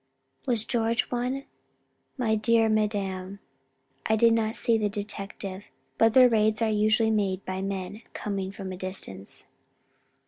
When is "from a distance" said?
8.51-9.47